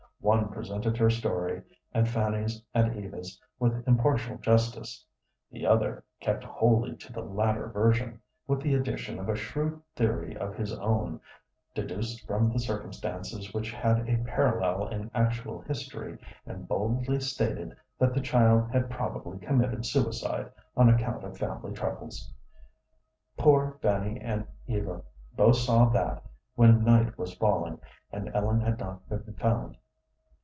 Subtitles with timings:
[0.23, 1.63] One presented her story
[1.95, 5.03] and Fanny's and Eva's with impartial justice;
[5.49, 10.37] the other kept wholly to the latter version, with the addition of a shrewd theory
[10.37, 11.19] of his own,
[11.73, 18.13] deduced from the circumstances which had a parallel in actual history, and boldly stated that
[18.13, 22.31] the child had probably committed suicide on account of family troubles.
[23.37, 25.01] Poor Fanny and Eva
[25.35, 26.21] both saw that,
[26.53, 27.79] when night was falling
[28.11, 29.77] and Ellen had not been found.